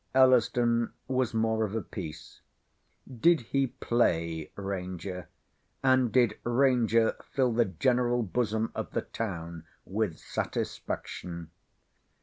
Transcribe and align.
Elliston 0.15 0.93
was 1.07 1.31
more 1.35 1.63
of 1.63 1.75
a 1.75 1.81
piece. 1.83 2.41
Did 3.07 3.39
he 3.41 3.67
play 3.67 4.51
Ranger? 4.55 5.29
and 5.83 6.11
did 6.11 6.39
Ranger 6.43 7.15
fill 7.31 7.51
the 7.53 7.65
general 7.65 8.23
bosom 8.23 8.71
of 8.73 8.93
the 8.93 9.03
town 9.03 9.63
with 9.85 10.17
satisfaction? 10.17 11.51